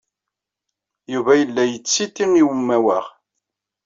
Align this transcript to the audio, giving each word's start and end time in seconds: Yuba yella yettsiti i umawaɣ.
Yuba 1.13 1.31
yella 1.39 1.63
yettsiti 1.67 2.25
i 2.41 2.43
umawaɣ. 2.51 3.05